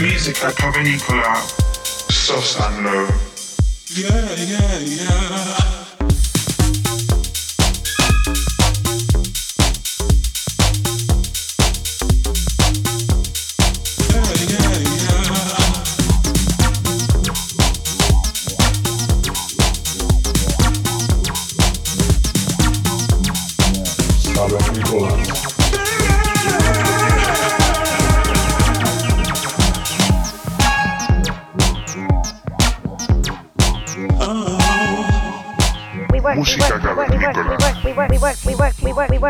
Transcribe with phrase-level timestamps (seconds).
[0.00, 1.34] Music at Provenicola,
[2.12, 3.08] soft and low.
[3.96, 5.77] Yeah, yeah, yeah.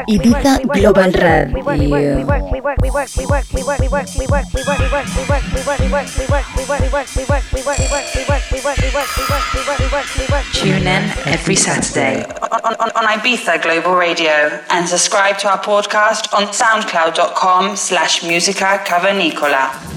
[0.08, 1.52] Ibiza Global Radio.
[10.52, 16.32] Tune in every Saturday on, on, on Ibiza Global Radio and subscribe to our podcast
[16.32, 19.87] on soundcloud.com slash musica cavernicola.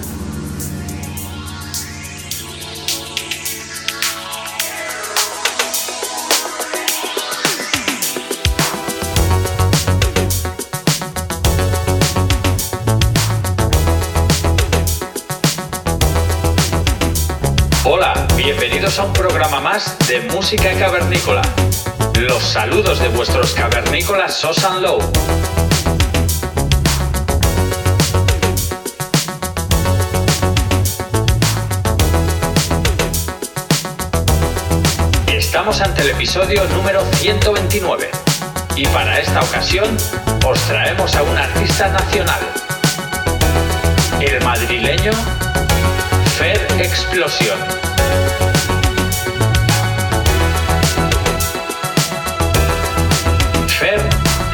[20.52, 21.42] Música cavernícola.
[22.20, 25.00] Los saludos de vuestros cavernícolas Sosan Low.
[35.28, 38.10] Estamos ante el episodio número 129
[38.76, 39.96] y para esta ocasión
[40.46, 42.42] os traemos a un artista nacional,
[44.20, 45.14] el madrileño
[46.38, 47.58] Fer Explosión.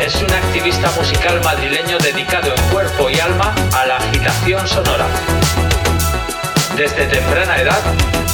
[0.08, 5.06] Es un activista musical madrileño dedicado en cuerpo y alma a la agitación sonora.
[6.78, 7.82] Desde temprana edad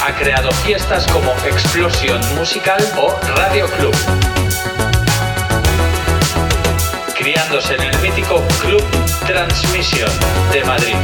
[0.05, 3.95] ha creado fiestas como Explosión Musical o Radio Club,
[7.17, 8.83] criándose en el mítico Club
[9.25, 10.11] Transmisión
[10.51, 10.97] de Madrid.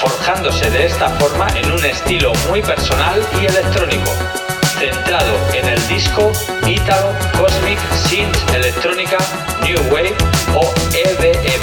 [0.00, 4.10] forjándose de esta forma en un estilo muy personal y electrónico,
[4.80, 6.32] centrado en el disco
[6.66, 9.18] Italo Cosmic Synth Electrónica
[9.62, 10.16] New Wave
[10.54, 11.60] o EBM.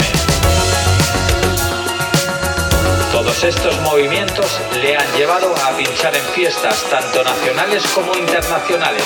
[3.10, 9.04] Todos estos movimientos le han llevado a pinchar en fiestas tanto nacionales como internacionales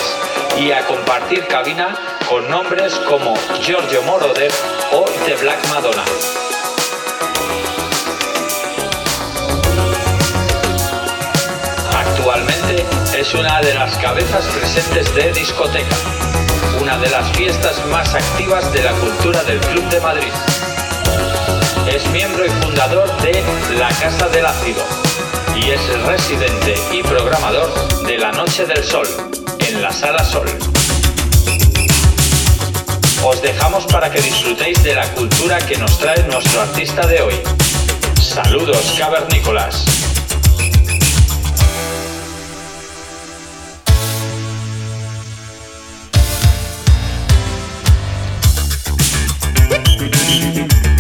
[0.59, 1.97] y a compartir cabina
[2.29, 4.53] con nombres como Giorgio Moroder
[4.93, 6.05] o The Black Madonna.
[13.23, 15.95] Es una de las cabezas presentes de discoteca,
[16.81, 20.33] una de las fiestas más activas de la cultura del Club de Madrid.
[21.87, 23.41] Es miembro y fundador de
[23.79, 24.83] La Casa del Ácido
[25.55, 27.73] y es residente y programador
[28.07, 29.07] de La Noche del Sol
[29.69, 30.49] en la Sala Sol.
[33.23, 37.35] Os dejamos para que disfrutéis de la cultura que nos trae nuestro artista de hoy.
[38.21, 40.12] Saludos cavernícolas.
[50.33, 50.92] Música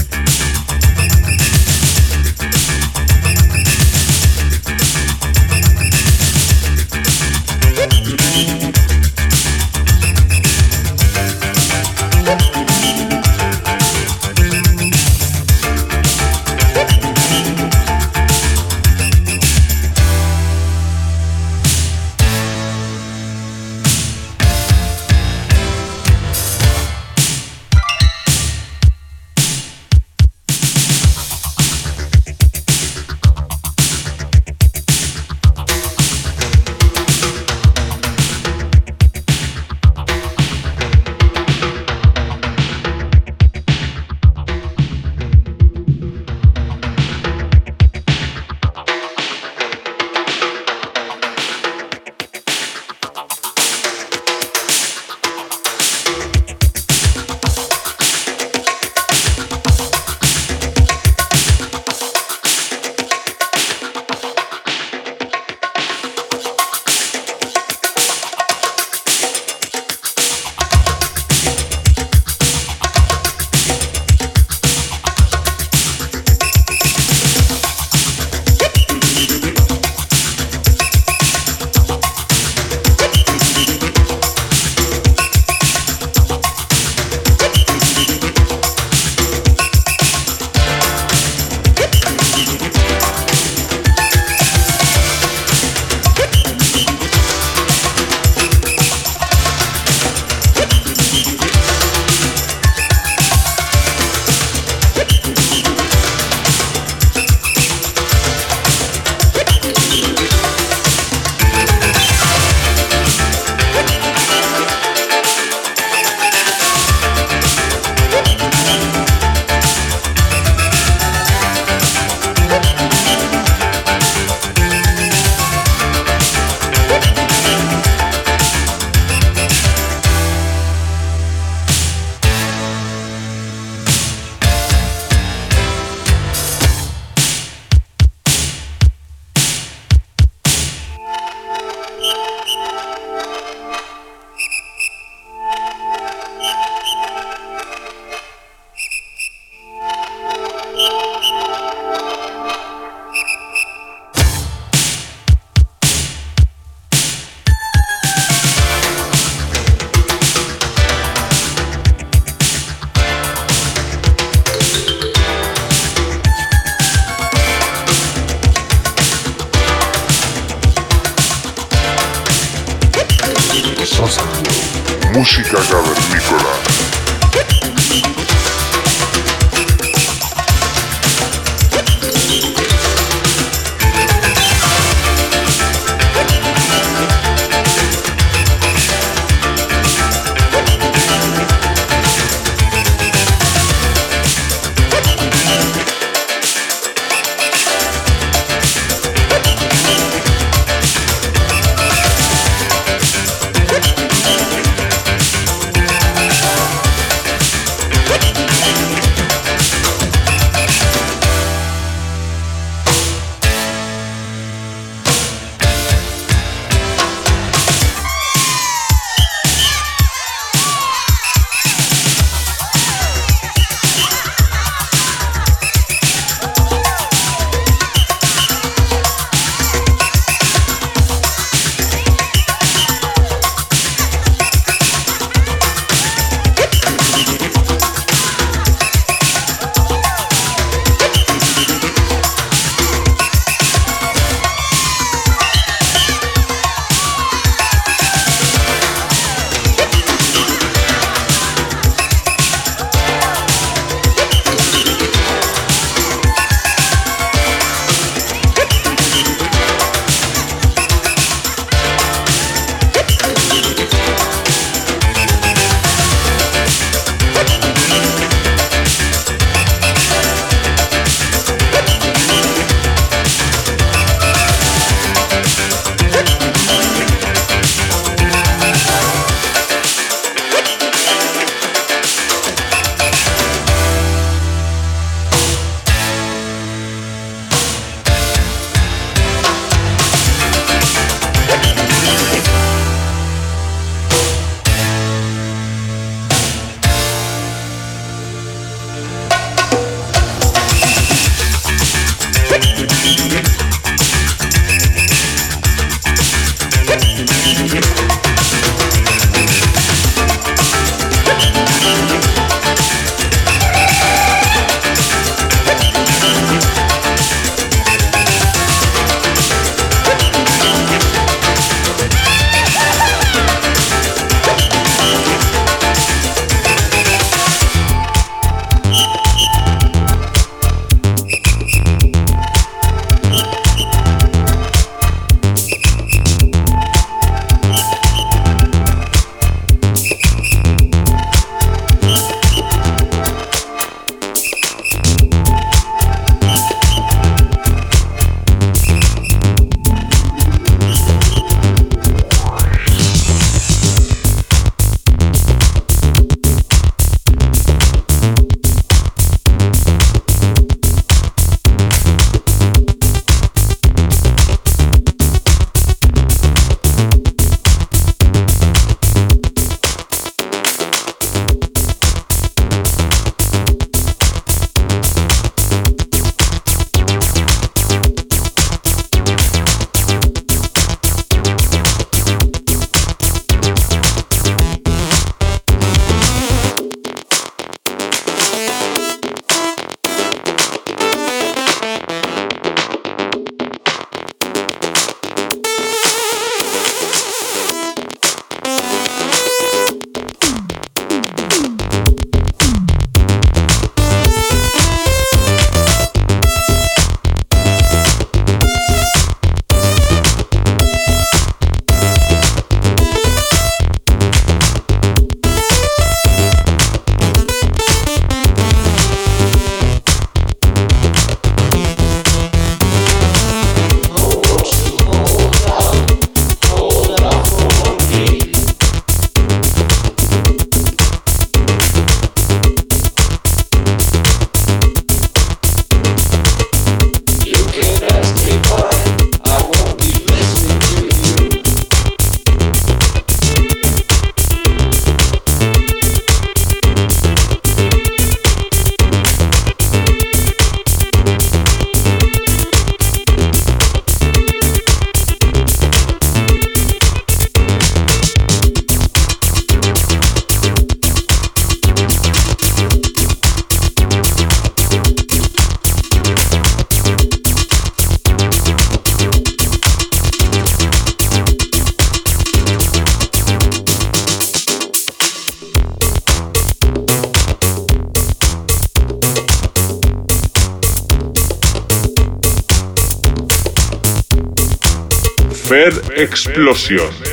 [486.16, 487.31] Explosión.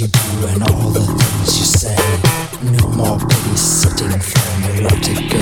[0.00, 1.96] you do and all the things you say.
[2.62, 5.37] No more baby sitting for me, let go.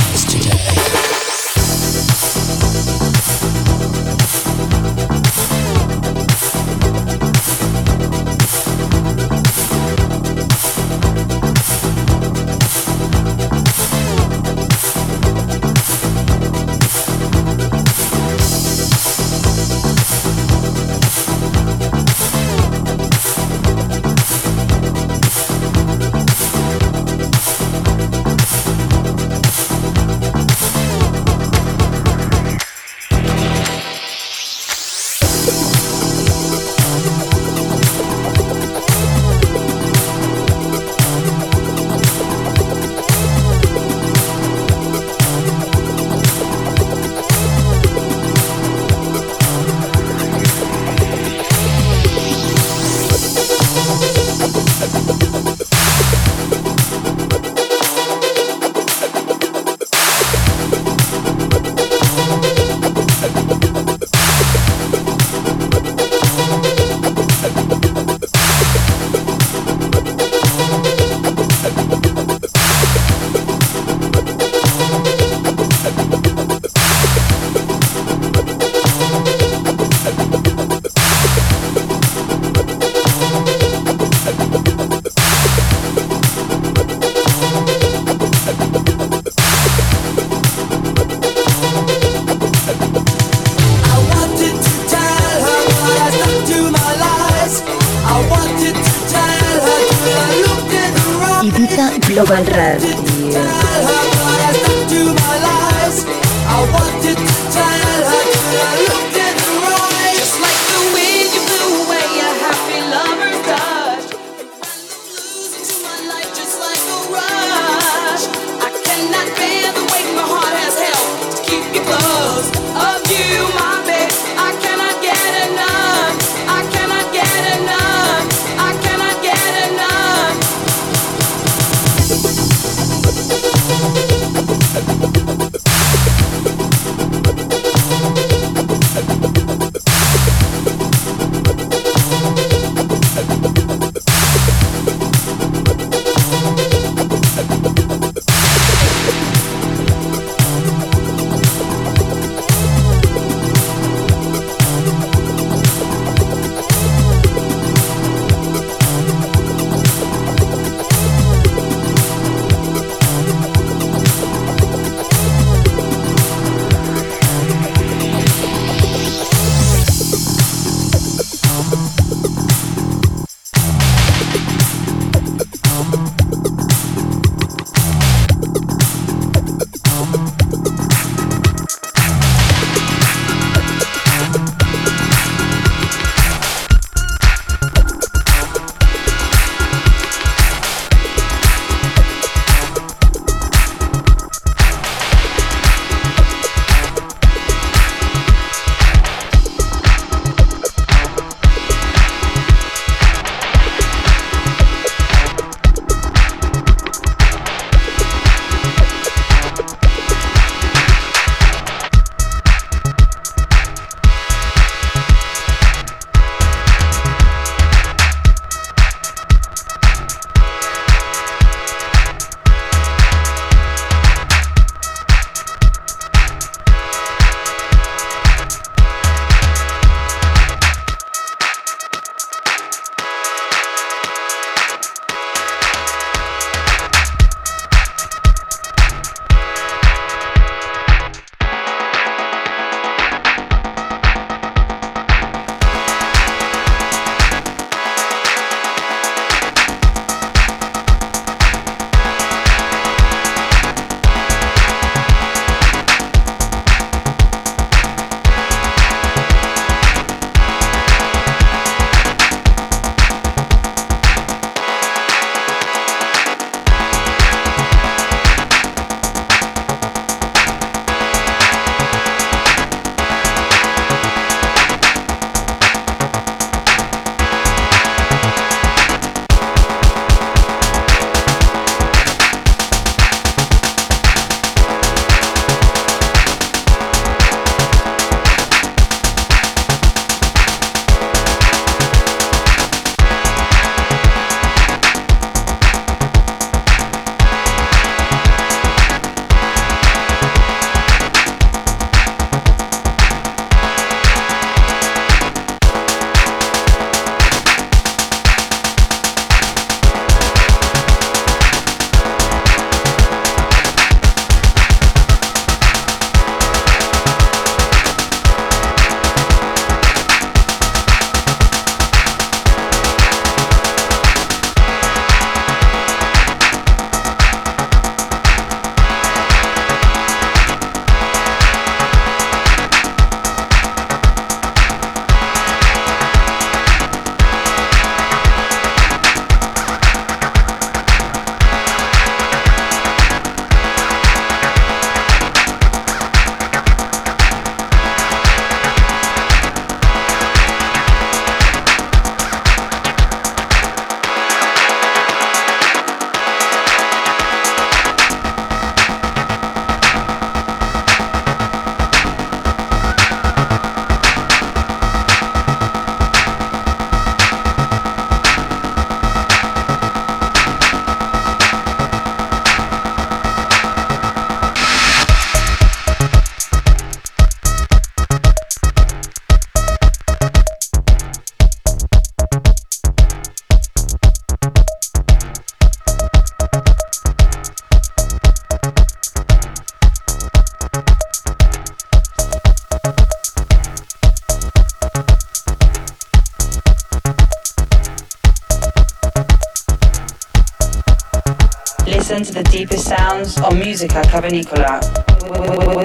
[403.24, 404.80] Sounds on Musica Cavernicola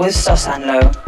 [0.01, 1.00] with Sosanlo.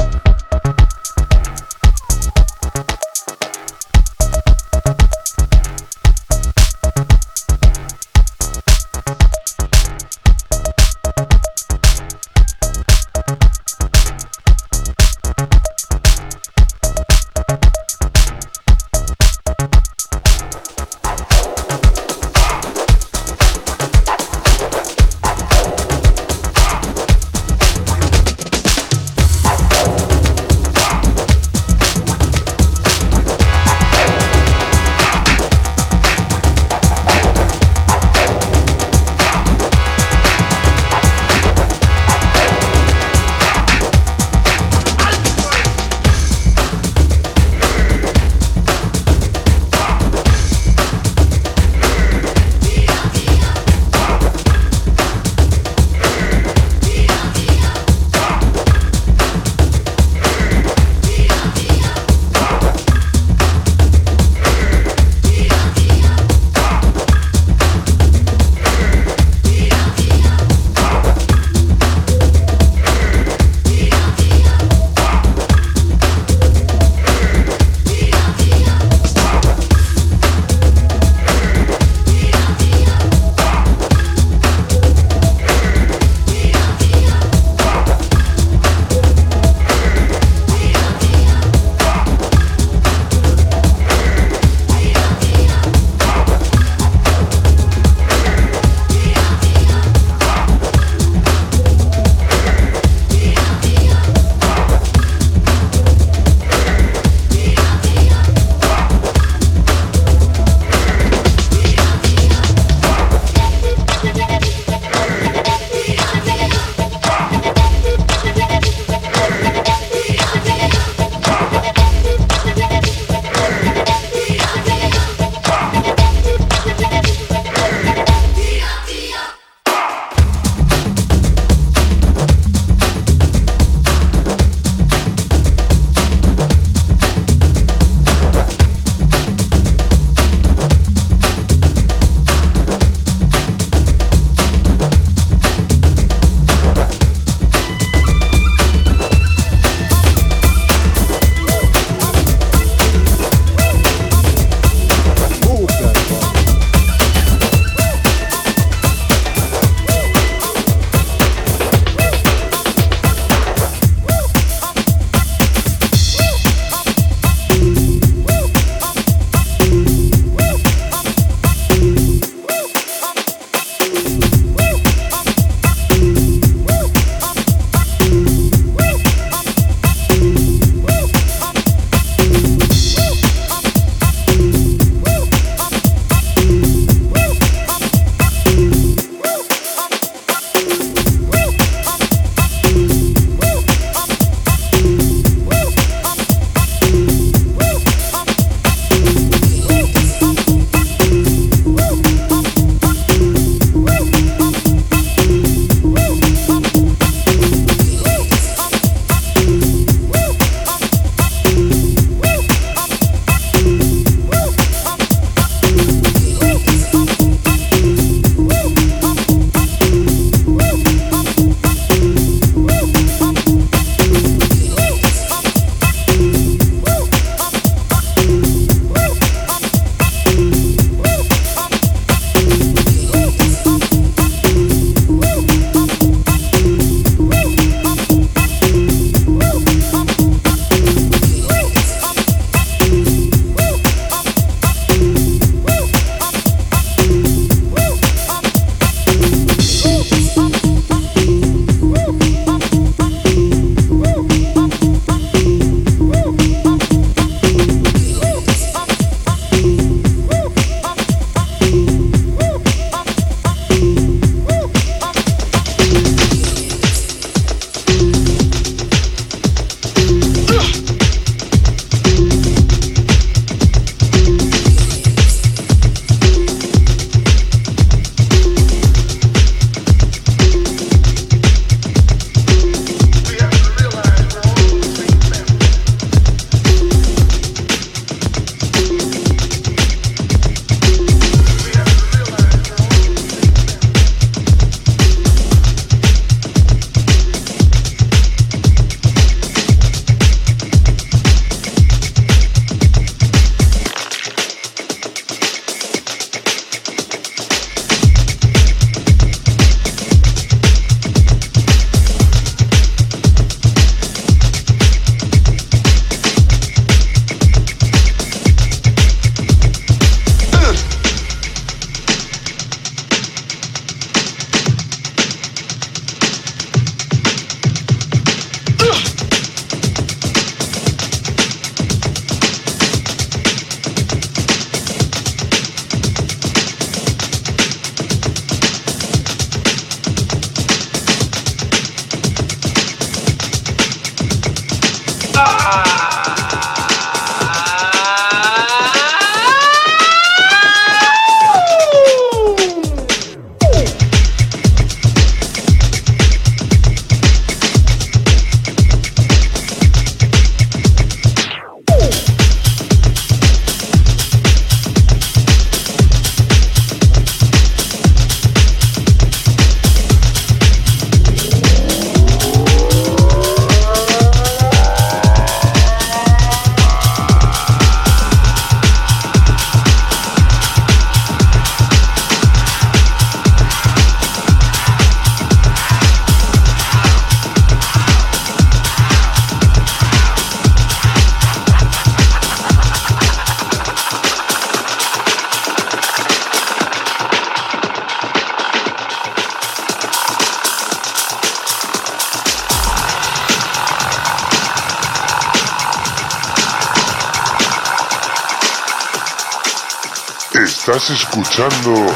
[411.04, 412.08] Estás escuchando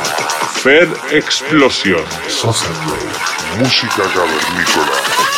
[0.63, 2.06] Fer Explosion.
[3.60, 5.37] Música cavernícola.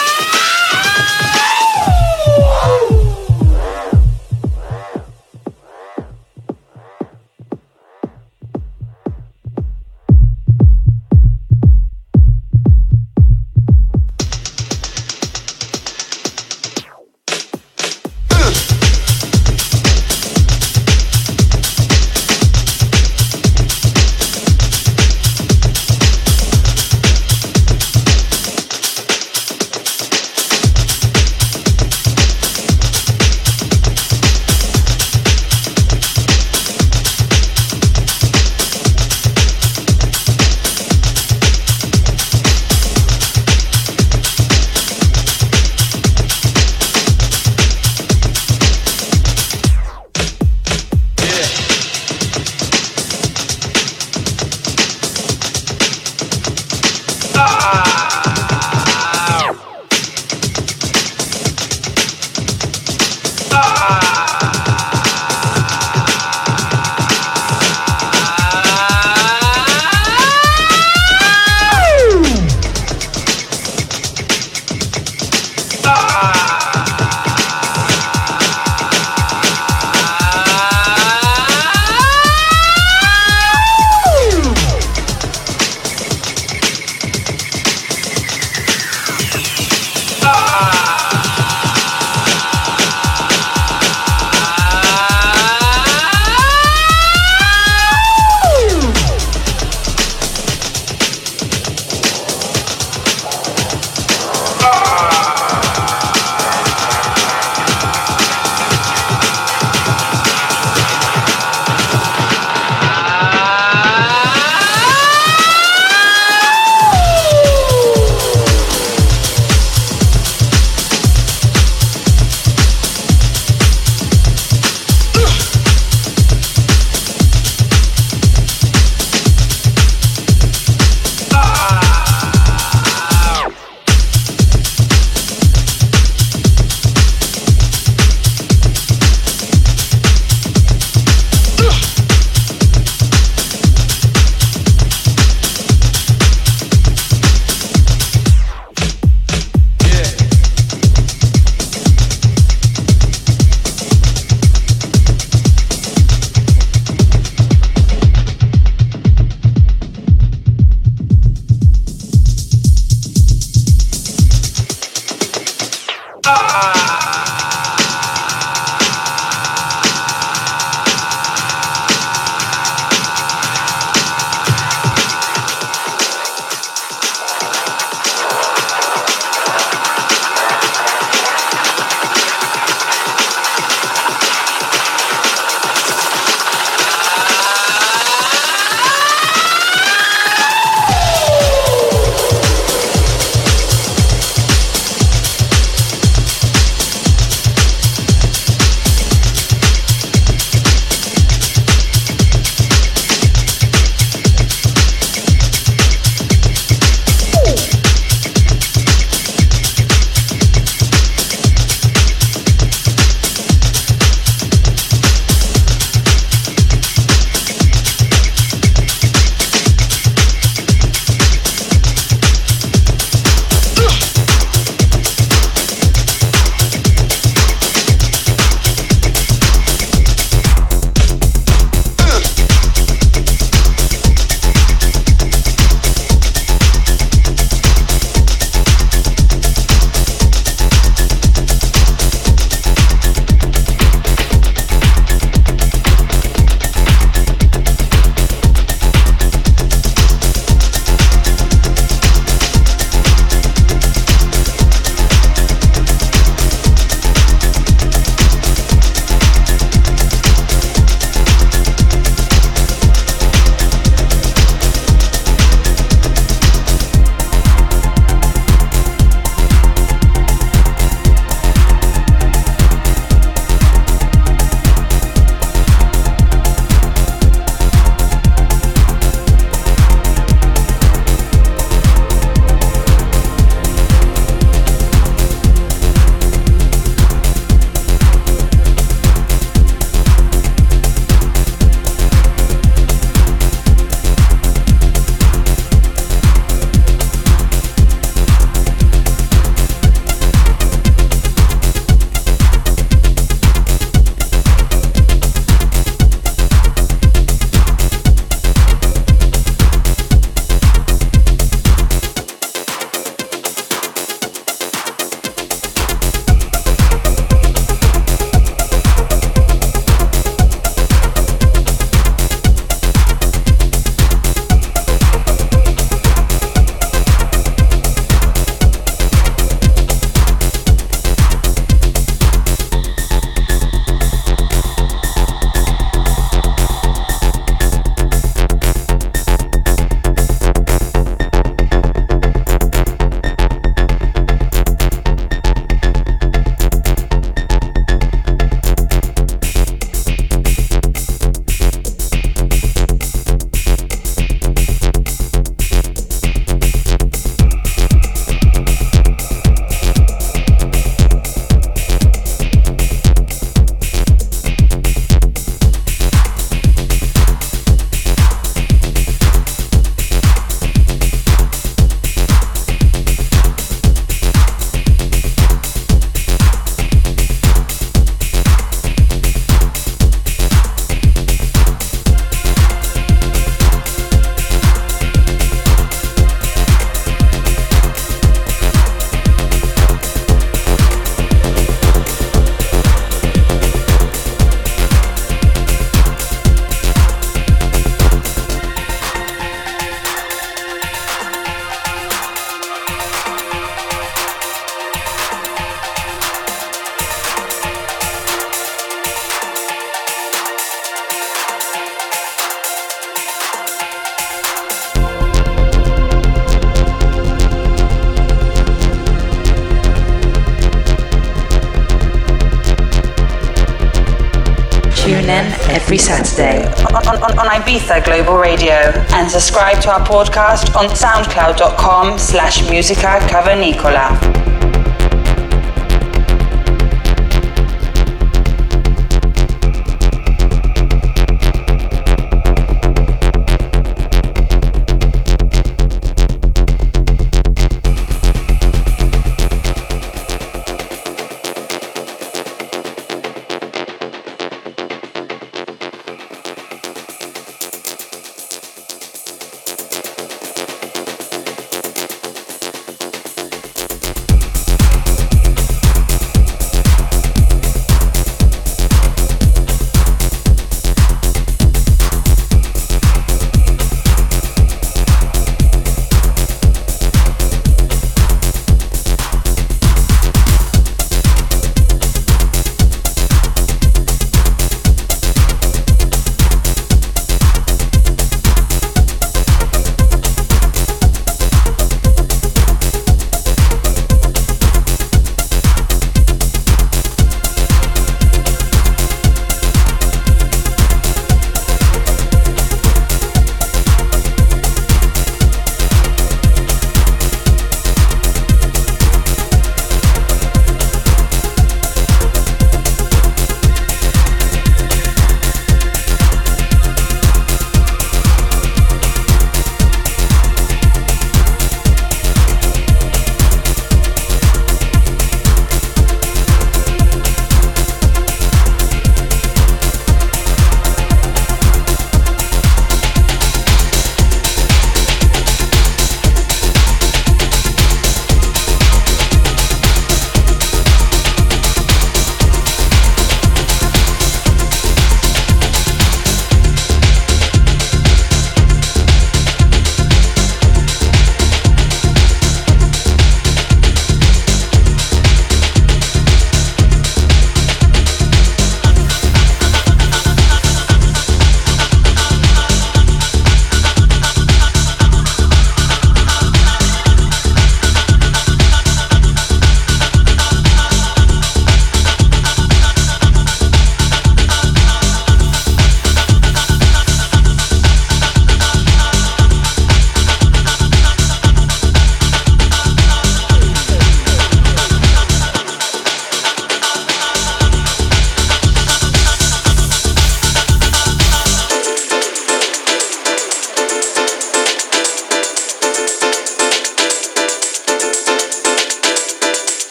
[425.90, 428.76] Every Saturday on, on, on Ibiza Global Radio
[429.16, 434.49] and subscribe to our podcast on soundcloud.com slash musica cavernicola.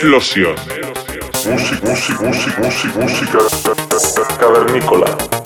[0.00, 0.54] Explosión.
[1.44, 3.38] Música, música, música, música, música
[4.38, 5.37] cavernícola.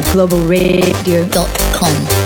[0.00, 2.23] globalradio.com.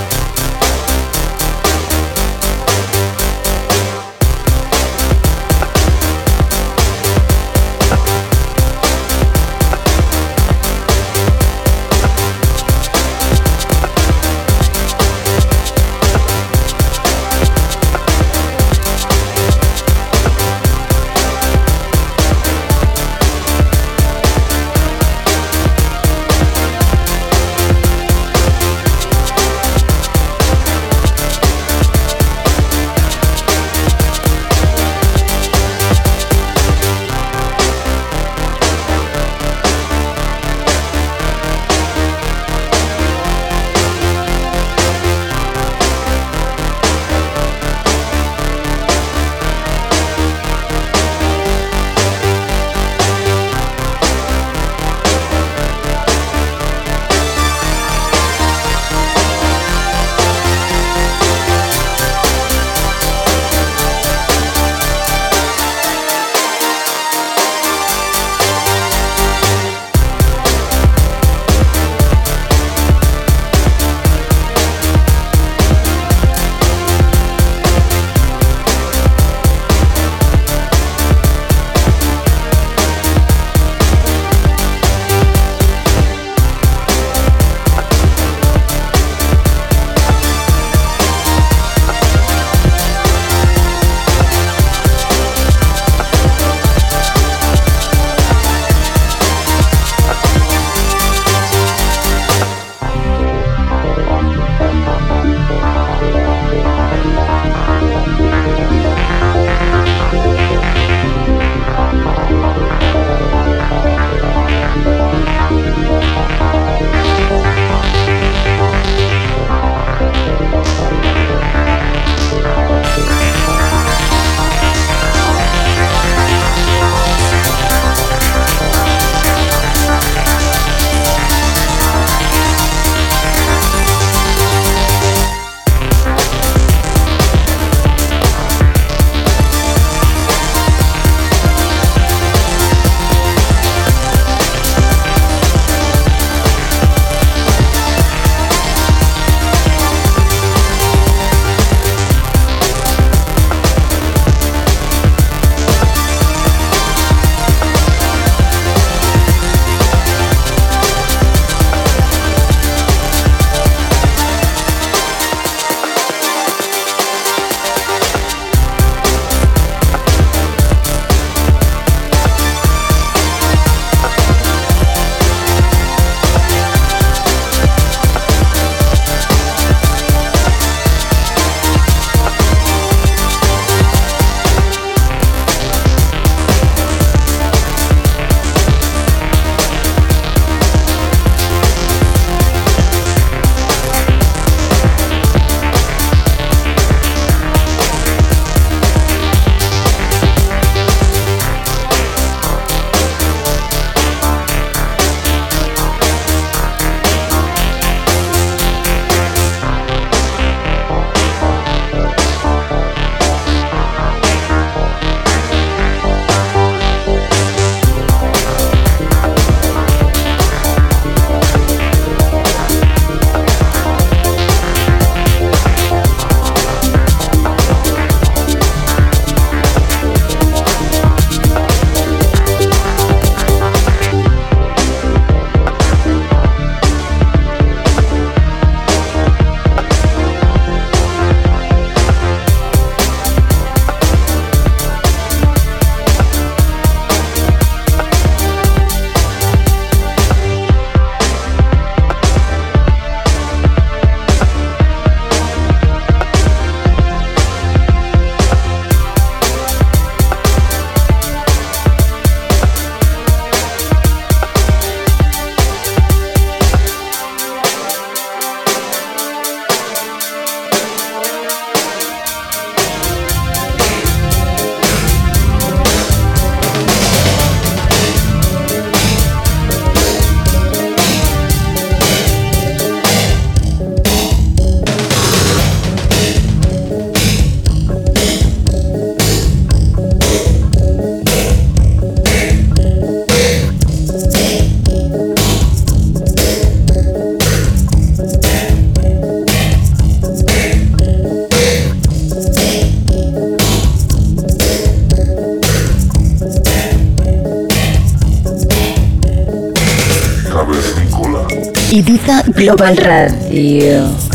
[312.69, 314.28] Global Radio.